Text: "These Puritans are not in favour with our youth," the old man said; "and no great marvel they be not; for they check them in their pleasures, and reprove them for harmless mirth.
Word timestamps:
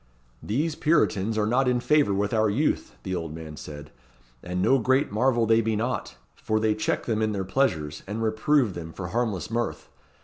"These 0.41 0.73
Puritans 0.73 1.37
are 1.37 1.45
not 1.45 1.67
in 1.67 1.79
favour 1.79 2.11
with 2.15 2.33
our 2.33 2.49
youth," 2.49 2.95
the 3.03 3.13
old 3.15 3.35
man 3.35 3.55
said; 3.55 3.91
"and 4.41 4.59
no 4.59 4.79
great 4.79 5.11
marvel 5.11 5.45
they 5.45 5.61
be 5.61 5.75
not; 5.75 6.15
for 6.33 6.59
they 6.59 6.73
check 6.73 7.05
them 7.05 7.21
in 7.21 7.33
their 7.33 7.43
pleasures, 7.45 8.01
and 8.07 8.23
reprove 8.23 8.73
them 8.73 8.93
for 8.93 9.09
harmless 9.09 9.51
mirth. 9.51 9.89